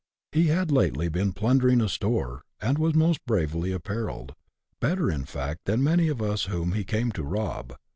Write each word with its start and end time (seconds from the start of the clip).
He 0.31 0.47
had 0.47 0.71
lately 0.71 1.09
been 1.09 1.31
plundering 1.31 1.79
a 1.79 1.87
store, 1.87 2.41
and 2.59 2.79
was 2.79 2.95
most 2.95 3.23
bravely 3.27 3.71
apparelled, 3.71 4.33
better, 4.79 5.11
in 5.11 5.25
fact, 5.25 5.65
than 5.65 5.83
many 5.83 6.07
of 6.07 6.23
us 6.23 6.45
whom 6.45 6.71
he 6.71 6.83
came 6.83 7.11
to 7.11 7.21
rob. 7.21 7.75